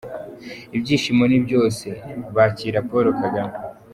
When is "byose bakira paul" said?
1.45-3.05